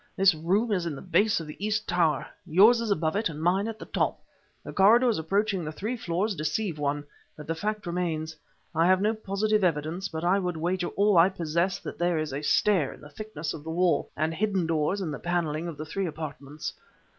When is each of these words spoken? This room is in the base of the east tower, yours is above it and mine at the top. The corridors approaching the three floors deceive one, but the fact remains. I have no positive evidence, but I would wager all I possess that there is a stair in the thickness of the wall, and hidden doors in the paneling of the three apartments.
This 0.15 0.33
room 0.33 0.71
is 0.71 0.87
in 0.87 0.95
the 0.95 1.01
base 1.03 1.39
of 1.39 1.45
the 1.45 1.63
east 1.63 1.87
tower, 1.87 2.25
yours 2.47 2.81
is 2.81 2.89
above 2.89 3.15
it 3.15 3.29
and 3.29 3.39
mine 3.39 3.67
at 3.67 3.77
the 3.77 3.85
top. 3.85 4.19
The 4.63 4.73
corridors 4.73 5.19
approaching 5.19 5.63
the 5.63 5.71
three 5.71 5.95
floors 5.95 6.33
deceive 6.33 6.79
one, 6.79 7.03
but 7.37 7.45
the 7.45 7.53
fact 7.53 7.85
remains. 7.85 8.35
I 8.73 8.87
have 8.87 8.99
no 8.99 9.13
positive 9.13 9.63
evidence, 9.63 10.07
but 10.07 10.23
I 10.23 10.39
would 10.39 10.57
wager 10.57 10.87
all 10.95 11.19
I 11.19 11.29
possess 11.29 11.77
that 11.77 11.99
there 11.99 12.17
is 12.17 12.33
a 12.33 12.41
stair 12.41 12.91
in 12.93 13.01
the 13.01 13.09
thickness 13.11 13.53
of 13.53 13.63
the 13.63 13.69
wall, 13.69 14.09
and 14.17 14.33
hidden 14.33 14.65
doors 14.65 15.01
in 15.01 15.11
the 15.11 15.19
paneling 15.19 15.67
of 15.67 15.77
the 15.77 15.85
three 15.85 16.07
apartments. 16.07 16.73